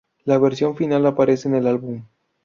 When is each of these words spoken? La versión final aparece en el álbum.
La 0.25 0.39
versión 0.39 0.75
final 0.75 1.05
aparece 1.05 1.47
en 1.47 1.53
el 1.53 1.67
álbum. 1.67 2.03